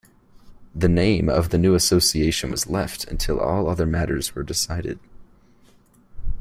The 0.73 0.89
name 0.89 1.29
of 1.29 1.49
the 1.51 1.59
new 1.59 1.75
Association 1.75 2.49
was 2.49 2.65
left 2.65 3.03
until 3.05 3.39
all 3.39 3.69
other 3.69 3.85
matters 3.85 4.33
were 4.33 4.41
decided. 4.41 4.97